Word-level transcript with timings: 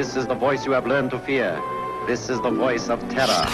This 0.00 0.16
is 0.16 0.26
the 0.26 0.34
voice 0.34 0.64
you 0.64 0.72
have 0.72 0.88
learned 0.88 1.10
to 1.10 1.18
fear. 1.18 1.60
This 2.06 2.30
is 2.30 2.40
the 2.40 2.50
voice 2.50 2.88
of 2.88 3.06
terror. 3.10 3.46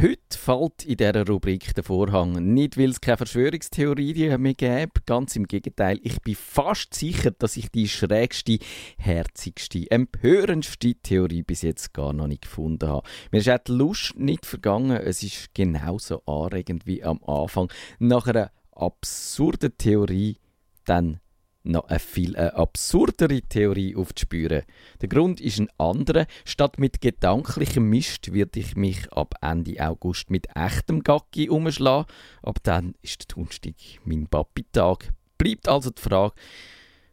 Heute 0.00 0.38
fällt 0.38 0.84
in 0.84 0.96
dieser 0.98 1.26
Rubrik 1.26 1.74
der 1.74 1.82
Vorhang. 1.82 2.54
Nicht, 2.54 2.78
weil 2.78 2.90
es 2.90 3.00
keine 3.00 3.16
Verschwörungstheorie 3.16 4.38
mehr 4.38 4.54
gäbe, 4.54 4.92
ganz 5.04 5.34
im 5.34 5.48
Gegenteil. 5.48 5.98
Ich 6.04 6.22
bin 6.22 6.36
fast 6.36 6.94
sicher, 6.94 7.32
dass 7.32 7.56
ich 7.56 7.72
die 7.72 7.88
schrägste, 7.88 8.60
herzigste, 8.96 9.90
empörendste 9.90 10.94
Theorie 10.94 11.42
bis 11.42 11.62
jetzt 11.62 11.92
gar 11.92 12.12
noch 12.12 12.28
nicht 12.28 12.42
gefunden 12.42 12.88
habe. 12.88 13.02
Mir 13.32 13.38
ist 13.38 13.50
auch 13.50 13.58
die 13.58 13.72
Lust 13.72 14.16
nicht 14.16 14.46
vergangen. 14.46 14.96
Es 14.96 15.24
ist 15.24 15.52
genauso 15.54 16.22
anregend 16.24 16.86
wie 16.86 17.02
am 17.02 17.20
Anfang. 17.26 17.68
Nach 17.98 18.28
einer 18.28 18.52
absurden 18.70 19.76
Theorie 19.76 20.38
dann 20.84 21.18
noch 21.64 21.88
eine 21.88 21.98
viel 21.98 22.36
eine 22.36 22.54
absurdere 22.54 23.42
Theorie 23.42 23.96
aufzuspüren. 23.96 24.62
Der 25.00 25.08
Grund 25.08 25.40
ist 25.40 25.58
ein 25.58 25.70
anderer. 25.78 26.26
Statt 26.44 26.78
mit 26.78 27.00
gedanklichem 27.00 27.88
Mist 27.88 28.32
werde 28.32 28.60
ich 28.60 28.76
mich 28.76 29.12
ab 29.12 29.34
Ende 29.40 29.80
August 29.80 30.30
mit 30.30 30.46
echtem 30.54 31.02
Gacki 31.02 31.48
umschlagen. 31.48 32.06
Ab 32.42 32.58
dann 32.62 32.94
ist 33.02 33.20
der 33.20 33.34
Donnerstag 33.34 33.74
mein 34.04 34.26
Papi-Tag. 34.26 35.12
Bleibt 35.38 35.68
also 35.68 35.90
die 35.90 36.02
Frage, 36.02 36.34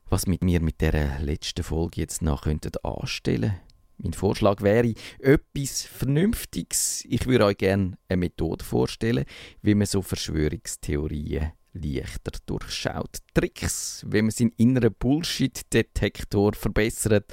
was 0.09 0.27
mit 0.27 0.43
mir 0.43 0.61
mit 0.61 0.81
der 0.81 1.19
letzten 1.19 1.63
Folge 1.63 2.01
jetzt 2.01 2.21
noch 2.21 2.43
könntet 2.43 2.83
anstellen. 2.83 3.55
Mein 3.97 4.13
Vorschlag 4.13 4.61
wäre 4.61 4.93
etwas 5.19 5.83
Vernünftiges. 5.83 7.05
Ich 7.07 7.27
würde 7.27 7.45
euch 7.45 7.57
gerne 7.57 7.97
eine 8.09 8.17
Methode 8.17 8.65
vorstellen, 8.65 9.25
wie 9.61 9.75
man 9.75 9.85
so 9.85 10.01
Verschwörungstheorien 10.01 11.51
leichter 11.73 12.31
durchschaut. 12.45 13.17
Tricks, 13.33 14.05
wenn 14.07 14.25
man 14.25 14.31
seinen 14.31 14.53
inneren 14.57 14.93
Bullshit-Detektor 14.93 16.53
verbessert. 16.53 17.31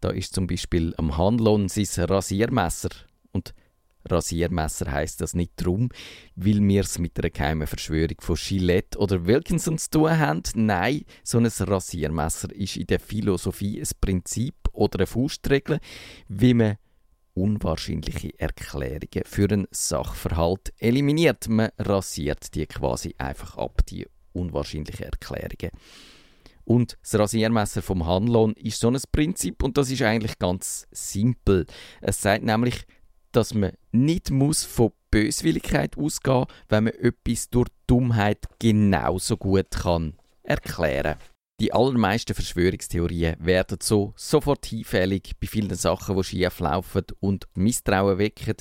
Da 0.00 0.10
ist 0.10 0.34
zum 0.34 0.46
Beispiel 0.46 0.94
am 0.96 1.16
Handlohn 1.16 1.68
sein 1.68 2.04
Rasiermesser. 2.04 2.90
Und 3.32 3.54
Rasiermesser 4.04 4.90
heißt 4.90 5.20
das 5.20 5.34
nicht 5.34 5.52
darum, 5.56 5.90
weil 6.34 6.66
wir 6.66 6.82
es 6.82 6.98
mit 6.98 7.18
einer 7.18 7.30
geheimen 7.30 7.66
Verschwörung 7.66 8.16
von 8.20 8.36
Gillette 8.36 8.98
oder 8.98 9.26
Wilkinson 9.26 9.78
zu 9.78 9.90
tun 9.90 10.18
haben. 10.18 10.42
Nein, 10.54 11.04
so 11.22 11.38
ein 11.38 11.46
Rasiermesser 11.46 12.54
ist 12.54 12.76
in 12.76 12.86
der 12.86 13.00
Philosophie 13.00 13.80
ein 13.80 13.88
Prinzip 14.00 14.54
oder 14.72 15.00
eine 15.00 15.06
Faustregel, 15.06 15.80
wie 16.28 16.54
man 16.54 16.76
unwahrscheinliche 17.38 18.38
Erklärungen 18.38 19.24
für 19.24 19.50
einen 19.50 19.68
Sachverhalt 19.70 20.72
eliminiert. 20.78 21.48
Man 21.48 21.70
rasiert 21.78 22.54
die 22.54 22.66
quasi 22.66 23.14
einfach 23.18 23.56
ab, 23.56 23.82
die 23.88 24.06
unwahrscheinlichen 24.32 25.06
Erklärungen. 25.06 25.70
Und 26.64 26.98
das 27.00 27.18
Rasiermesser 27.18 27.80
vom 27.80 28.06
Handlohn 28.06 28.52
ist 28.52 28.80
so 28.80 28.90
ein 28.90 28.98
Prinzip 29.10 29.62
und 29.62 29.78
das 29.78 29.90
ist 29.90 30.02
eigentlich 30.02 30.38
ganz 30.38 30.86
simpel. 30.90 31.66
Es 32.02 32.20
sagt 32.20 32.44
nämlich, 32.44 32.84
dass 33.32 33.54
man 33.54 33.72
nicht 33.92 34.30
muss 34.30 34.64
von 34.64 34.92
Böswilligkeit 35.10 35.96
ausgehen, 35.96 36.46
wenn 36.68 36.84
man 36.84 36.92
etwas 36.94 37.48
durch 37.48 37.68
Dummheit 37.86 38.44
genauso 38.58 39.36
gut 39.36 39.70
kann 39.70 40.14
erklären. 40.42 41.16
Die 41.60 41.72
allermeisten 41.72 42.34
Verschwörungstheorien 42.34 43.34
werden 43.40 43.78
so 43.82 44.12
sofort 44.16 44.64
hinfällig 44.66 45.32
bei 45.40 45.48
vielen 45.48 45.74
Sachen, 45.74 46.16
die 46.16 46.24
schief 46.24 46.60
laufen 46.60 47.02
und 47.18 47.48
Misstrauen 47.54 48.18
wecken. 48.18 48.54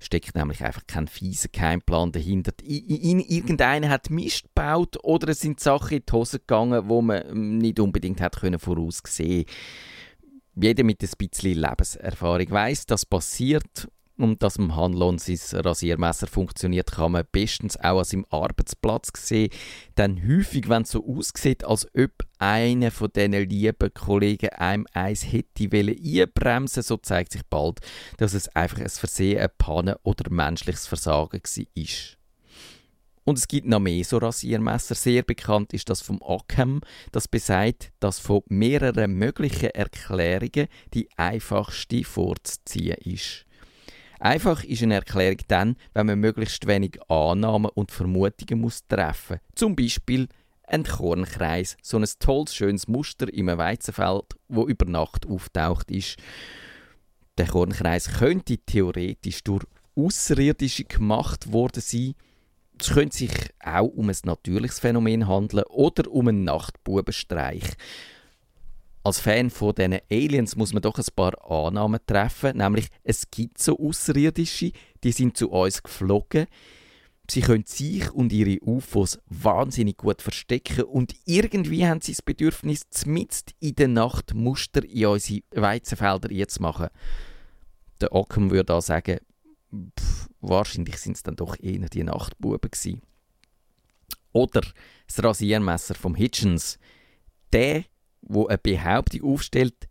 Steckt 0.00 0.34
nämlich 0.34 0.64
einfach 0.64 0.86
kein 0.86 1.06
fieser 1.06 1.48
Keimplan 1.48 2.10
dahinter. 2.10 2.52
In, 2.64 3.20
irgendeiner 3.20 3.88
hat 3.88 4.10
Mist 4.10 4.44
gebaut 4.44 4.96
oder 5.02 5.28
es 5.28 5.40
sind 5.40 5.60
Sachen 5.60 5.98
in 5.98 6.04
die 6.08 6.12
Hose 6.12 6.38
gegangen, 6.40 6.88
wo 6.88 7.02
man 7.02 7.22
ähm, 7.28 7.58
nicht 7.58 7.80
unbedingt 7.80 8.20
hat 8.20 8.36
können 8.36 8.58
voraussehen. 8.58 9.44
Jeder 10.54 10.82
mit 10.82 11.02
ein 11.02 11.10
bisschen 11.16 11.60
Lebenserfahrung 11.60 12.50
weiß, 12.50 12.86
das 12.86 13.06
passiert 13.06 13.88
und 14.18 14.42
dass 14.42 14.56
im 14.56 14.74
Handlohn 14.74 15.18
sein 15.18 15.60
Rasiermesser 15.60 16.26
funktioniert, 16.26 16.92
kann 16.92 17.12
man 17.12 17.24
bestens 17.30 17.76
auch 17.76 17.98
an 17.98 18.04
seinem 18.04 18.26
Arbeitsplatz 18.30 19.10
sehen. 19.14 19.50
Denn 19.96 20.20
häufig, 20.28 20.68
wenn 20.68 20.82
es 20.82 20.90
so 20.90 21.06
aussieht, 21.06 21.64
als 21.64 21.86
ob 21.94 22.10
einer 22.38 22.90
von 22.90 23.10
diesen 23.14 23.32
lieben 23.32 23.94
Kollegen 23.94 24.50
einem 24.50 24.86
eins 24.92 25.24
hätte 25.32 25.68
einbremsen 25.70 26.82
so 26.82 26.96
zeigt 26.96 27.32
sich 27.32 27.42
bald, 27.48 27.80
dass 28.16 28.34
es 28.34 28.48
einfach 28.54 28.80
ein 28.80 28.88
Versehen, 28.88 29.38
eine 29.38 29.48
Panne 29.48 29.98
oder 30.02 30.30
menschliches 30.30 30.86
Versagen 30.86 31.40
war. 31.42 32.18
Und 33.24 33.36
es 33.36 33.46
gibt 33.46 33.66
noch 33.66 33.78
mehr 33.78 34.04
so 34.04 34.16
Rasiermesser. 34.16 34.94
Sehr 34.94 35.22
bekannt 35.22 35.74
ist 35.74 35.90
das 35.90 36.00
vom 36.00 36.22
Ockham, 36.22 36.80
das 37.12 37.28
besagt, 37.28 37.92
dass 38.00 38.18
von 38.18 38.40
mehreren 38.48 39.12
möglichen 39.12 39.68
Erklärungen 39.68 40.68
die 40.94 41.10
einfachste 41.18 42.04
vorzuziehen 42.04 42.96
ist. 43.04 43.44
Einfach 44.18 44.64
ist 44.64 44.82
eine 44.82 44.94
Erklärung 44.94 45.38
dann, 45.48 45.76
wenn 45.94 46.06
man 46.06 46.18
möglichst 46.18 46.66
wenig 46.66 46.98
Annahmen 47.08 47.70
und 47.74 47.92
Vermutungen 47.92 48.60
muss 48.60 48.86
treffen 48.86 49.38
muss. 49.40 49.54
Zum 49.54 49.76
Beispiel 49.76 50.28
ein 50.64 50.84
Kornkreis, 50.84 51.76
so 51.82 51.96
ein 51.98 52.06
tolles, 52.18 52.54
schönes 52.54 52.88
Muster 52.88 53.32
im 53.32 53.46
Weizenfeld, 53.46 54.34
wo 54.48 54.66
über 54.66 54.86
Nacht 54.86 55.26
auftaucht 55.26 55.90
ist. 55.90 56.16
Der 57.38 57.46
Kornkreis 57.46 58.18
könnte 58.18 58.58
theoretisch 58.58 59.42
durch 59.44 59.64
Außerirdische 59.96 60.84
gemacht 60.84 61.52
worden 61.52 61.80
sein. 61.80 62.14
Es 62.80 62.90
könnte 62.90 63.16
sich 63.16 63.32
auch 63.60 63.88
um 63.88 64.08
ein 64.08 64.16
natürliches 64.24 64.78
Phänomen 64.78 65.26
handeln 65.26 65.64
oder 65.68 66.10
um 66.10 66.28
einen 66.28 66.44
Nachtbubenstreich 66.44 67.64
als 69.08 69.20
Fan 69.20 69.48
von 69.48 69.74
diesen 69.74 69.98
Aliens 70.10 70.54
muss 70.54 70.74
man 70.74 70.82
doch 70.82 70.98
ein 70.98 71.04
paar 71.16 71.50
Annahmen 71.50 71.98
treffen, 72.06 72.58
nämlich 72.58 72.88
es 73.02 73.30
gibt 73.30 73.58
so 73.58 73.78
Außerirdische, 73.78 74.72
die 75.02 75.12
sind 75.12 75.34
zu 75.34 75.50
uns 75.50 75.82
geflogen. 75.82 76.46
Sie 77.30 77.40
können 77.40 77.64
sich 77.64 78.10
und 78.12 78.32
ihre 78.34 78.62
UFOs 78.62 79.18
wahnsinnig 79.26 79.96
gut 79.96 80.20
verstecken 80.20 80.84
und 80.84 81.14
irgendwie 81.24 81.86
haben 81.86 82.02
sie 82.02 82.12
das 82.12 82.22
Bedürfnis, 82.22 82.82
mitten 83.06 83.52
in 83.60 83.76
der 83.76 83.88
Nacht 83.88 84.34
Muster 84.34 84.84
in 84.84 85.06
unsere 85.06 85.40
Weizenfelder 85.52 86.48
zu 86.48 86.62
machen. 86.62 86.88
Der 88.02 88.14
Ockham 88.14 88.50
würde 88.50 88.64
da 88.64 88.80
sagen, 88.82 89.20
pff, 89.72 90.28
wahrscheinlich 90.40 90.98
sind 90.98 91.16
es 91.16 91.22
dann 91.22 91.36
doch 91.36 91.56
eher 91.58 91.88
die 91.88 92.04
Nachtbuben 92.04 92.70
gewesen. 92.70 93.00
Oder 94.32 94.62
das 95.06 95.24
Rasiermesser 95.24 95.94
vom 95.94 96.14
Hitchens. 96.14 96.78
Der 97.54 97.84
wo 98.28 98.46
eine 98.46 98.58
Behauptung 98.58 99.24
aufstellt, 99.24 99.88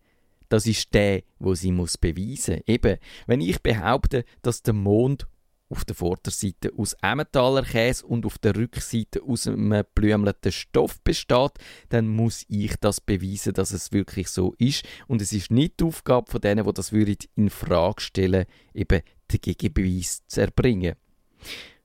das 0.50 0.66
ist 0.66 0.94
der, 0.94 1.24
wo 1.40 1.56
sie 1.56 1.72
muss 1.72 1.98
beweisen. 1.98 2.62
Eben, 2.66 2.98
wenn 3.26 3.42
ich 3.42 3.62
behaupte, 3.62 4.24
dass 4.42 4.64
der 4.64 4.74
Mond 4.74 5.28
auf 5.70 5.84
der 5.84 5.96
Vorderseite 5.96 6.72
aus 6.78 6.96
Emmentaler 7.02 7.64
Käse 7.64 8.06
und 8.06 8.26
auf 8.26 8.38
der 8.38 8.56
Rückseite 8.56 9.22
aus 9.22 9.48
einem 9.48 9.84
blümelten 9.94 10.52
Stoff 10.52 11.02
besteht, 11.02 11.52
dann 11.90 12.08
muss 12.08 12.46
ich 12.48 12.76
das 12.78 13.02
beweisen, 13.02 13.54
dass 13.54 13.72
es 13.72 13.92
wirklich 13.92 14.30
so 14.30 14.56
ist. 14.58 14.86
Und 15.08 15.22
es 15.22 15.34
ist 15.34 15.52
nicht 15.52 15.80
die 15.80 15.86
Aufgabe 15.86 16.32
von 16.32 16.40
denen, 16.40 16.66
die 16.66 16.74
das 16.74 16.94
in 16.94 17.50
Frage 17.50 18.02
stellen, 18.02 18.46
eben 18.74 19.02
den 19.32 19.42
Gegenbeweis 19.42 20.26
zu 20.28 20.42
erbringen. 20.42 20.96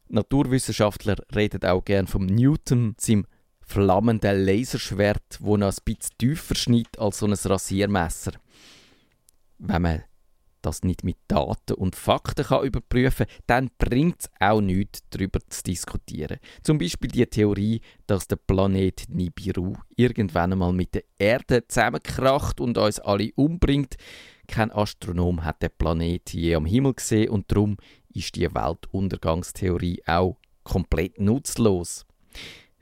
Naturwissenschaftler 0.08 1.16
reden 1.34 1.64
auch 1.64 1.84
gern 1.84 2.06
vom 2.06 2.26
Newton, 2.26 2.94
seinem 2.98 3.26
flammenden 3.72 4.44
Laserschwert, 4.44 5.38
wo 5.40 5.56
noch 5.56 5.72
ein 5.72 5.84
bisschen 5.84 6.16
tiefer 6.18 6.54
schneidet 6.54 6.98
als 6.98 7.18
so 7.18 7.26
ein 7.26 7.32
Rasiermesser. 7.32 8.32
Wenn 9.58 9.82
man 9.82 10.02
das 10.60 10.82
nicht 10.84 11.04
mit 11.04 11.16
Daten 11.26 11.74
und 11.74 11.96
Fakten 11.96 12.44
kann 12.44 12.64
überprüfen 12.64 13.26
kann, 13.26 13.36
dann 13.46 13.70
bringt 13.78 14.20
es 14.20 14.30
auch 14.40 14.60
nichts, 14.60 15.02
darüber 15.10 15.40
zu 15.48 15.62
diskutieren. 15.64 16.38
Zum 16.62 16.78
Beispiel 16.78 17.10
die 17.10 17.26
Theorie, 17.26 17.80
dass 18.06 18.28
der 18.28 18.36
Planet 18.36 19.06
Nibiru 19.08 19.74
irgendwann 19.96 20.52
einmal 20.52 20.72
mit 20.72 20.94
der 20.94 21.04
Erde 21.18 21.66
zusammenkracht 21.66 22.60
und 22.60 22.78
uns 22.78 23.00
alle 23.00 23.32
umbringt. 23.34 23.96
Kein 24.46 24.70
Astronom 24.70 25.44
hat 25.44 25.62
den 25.62 25.70
Planet 25.76 26.32
je 26.32 26.54
am 26.54 26.66
Himmel 26.66 26.94
gesehen 26.94 27.30
und 27.30 27.50
darum 27.50 27.76
ist 28.12 28.36
die 28.36 28.54
Weltuntergangstheorie 28.54 30.02
auch 30.06 30.36
komplett 30.62 31.18
nutzlos. 31.18 32.06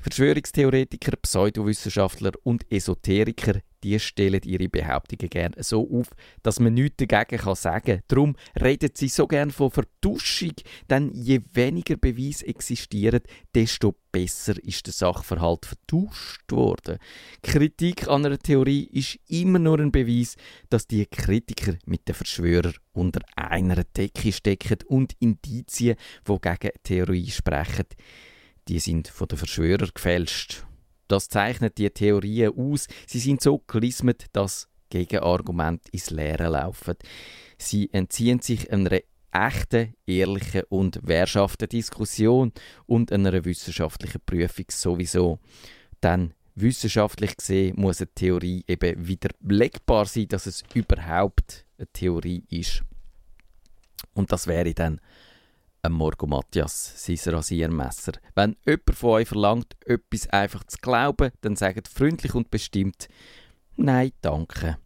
Verschwörungstheoretiker, 0.03 1.17
Pseudowissenschaftler 1.17 2.33
und 2.43 2.71
Esoteriker, 2.73 3.61
die 3.83 3.99
stellen 3.99 4.41
ihre 4.45 4.69
Behauptungen 4.69 5.29
gerne 5.29 5.63
so 5.63 5.89
auf, 5.91 6.09
dass 6.43 6.61
man 6.61 6.75
nichts 6.75 6.97
dagegen 6.99 7.55
sagen 7.55 7.85
kann. 7.85 8.03
Darum 8.09 8.37
reden 8.61 8.91
sie 8.95 9.09
so 9.09 9.27
gern 9.27 9.51
von 9.51 9.71
Vertuschung, 9.71 10.55
denn 10.89 11.11
je 11.13 11.41
weniger 11.53 11.97
Beweise 11.97 12.47
existieren, 12.47 13.21
desto 13.55 13.95
besser 14.13 14.63
ist 14.63 14.87
der 14.87 14.93
Sachverhalt 14.93 15.67
vertuscht 15.67 16.51
worden. 16.51 16.99
Kritik 17.43 18.09
an 18.09 18.27
einer 18.27 18.39
Theorie 18.39 18.85
ist 18.85 19.19
immer 19.29 19.59
nur 19.59 19.81
ein 19.81 19.93
Beweis, 19.93 20.37
dass 20.69 20.87
die 20.87 21.07
Kritiker 21.07 21.77
mit 21.87 22.09
den 22.09 22.15
Verschwörern 22.15 22.75
unter 22.93 23.21
einer 23.37 23.85
Decke 23.85 24.33
stecken 24.33 24.79
und 24.87 25.15
Indizien, 25.21 25.97
die 26.27 26.41
gegen 26.41 26.71
Theorie 26.83 27.31
sprechen, 27.31 27.87
die 28.69 28.79
sind 28.79 29.09
von 29.09 29.29
den 29.29 29.39
Verschwörern 29.39 29.91
gefälscht. 29.95 30.65
Das 31.09 31.29
zeichnet 31.29 31.79
die 31.79 31.91
Theorien 31.91 32.53
aus. 32.57 32.87
Sie 33.07 33.19
sind 33.19 33.41
so 33.41 33.59
gelismet, 33.67 34.27
dass 34.33 34.69
Gegenargumente 34.91 35.91
ins 35.93 36.11
Leere 36.11 36.49
laufen. 36.49 36.95
Sie 37.59 37.91
entziehen 37.93 38.41
sich 38.41 38.73
einer 38.73 39.01
echten, 39.33 39.95
ehrlichen 40.07 40.63
und 40.69 41.01
wehrschaften 41.03 41.69
Diskussion 41.69 42.53
und 42.87 43.13
einer 43.13 43.45
wissenschaftlichen 43.45 44.21
Prüfung 44.25 44.67
sowieso. 44.71 45.39
Denn 46.03 46.35
wissenschaftlich 46.55 47.37
gesehen 47.37 47.77
muss 47.81 48.01
eine 48.01 48.13
Theorie 48.15 48.65
eben 48.67 49.07
widerlegbar 49.07 50.07
sein, 50.07 50.29
dass 50.29 50.47
es 50.47 50.65
überhaupt 50.75 51.65
eine 51.79 51.87
Theorie 51.93 52.45
ist. 52.51 52.83
Und 54.15 54.33
das 54.33 54.47
wäre 54.47 54.75
dann 54.75 55.01
Morgo 55.89 56.27
Matthias, 56.27 56.93
sein 56.97 57.35
Rasiermesser. 57.35 58.13
Wenn 58.35 58.57
jemand 58.67 58.95
von 58.95 59.11
euch 59.11 59.29
verlangt, 59.29 59.77
etwas 59.87 60.29
einfach 60.29 60.65
zu 60.65 60.77
glauben, 60.79 61.31
dann 61.41 61.57
sagt 61.57 61.89
freundlich 61.89 62.35
und 62.35 62.51
bestimmt 62.51 63.09
Nein, 63.77 64.13
danke. 64.21 64.77